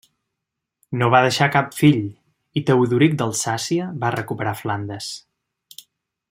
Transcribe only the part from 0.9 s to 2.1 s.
No va deixar cap fill